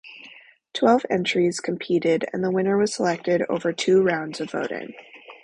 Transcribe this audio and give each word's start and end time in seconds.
Twelve 0.73 1.05
entries 1.11 1.59
competed 1.59 2.25
and 2.33 2.43
the 2.43 2.49
winner 2.49 2.75
was 2.75 2.91
selected 2.95 3.43
over 3.49 3.71
two 3.71 4.01
rounds 4.01 4.41
of 4.41 4.49
voting. 4.49 4.95